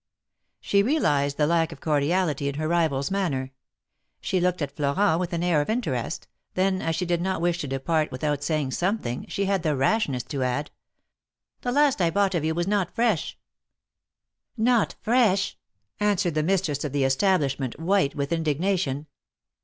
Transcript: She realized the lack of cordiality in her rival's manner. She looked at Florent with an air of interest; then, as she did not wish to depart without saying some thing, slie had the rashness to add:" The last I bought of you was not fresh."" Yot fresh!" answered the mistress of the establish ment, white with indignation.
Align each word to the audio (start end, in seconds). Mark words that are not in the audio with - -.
She 0.59 0.81
realized 0.81 1.37
the 1.37 1.45
lack 1.45 1.71
of 1.71 1.79
cordiality 1.79 2.47
in 2.49 2.55
her 2.55 2.67
rival's 2.67 3.11
manner. 3.11 3.51
She 4.19 4.39
looked 4.39 4.63
at 4.63 4.75
Florent 4.75 5.19
with 5.19 5.31
an 5.31 5.43
air 5.43 5.61
of 5.61 5.69
interest; 5.69 6.27
then, 6.55 6.81
as 6.81 6.95
she 6.95 7.05
did 7.05 7.21
not 7.21 7.39
wish 7.39 7.59
to 7.59 7.67
depart 7.67 8.09
without 8.11 8.41
saying 8.43 8.71
some 8.71 8.97
thing, 8.97 9.25
slie 9.29 9.45
had 9.45 9.61
the 9.61 9.75
rashness 9.75 10.23
to 10.23 10.41
add:" 10.41 10.71
The 11.61 11.71
last 11.71 12.01
I 12.01 12.09
bought 12.09 12.33
of 12.33 12.43
you 12.43 12.55
was 12.55 12.65
not 12.65 12.95
fresh."" 12.95 13.37
Yot 14.57 14.95
fresh!" 15.01 15.55
answered 15.99 16.33
the 16.33 16.41
mistress 16.41 16.83
of 16.83 16.93
the 16.93 17.03
establish 17.03 17.59
ment, 17.59 17.79
white 17.79 18.15
with 18.15 18.31
indignation. 18.33 19.05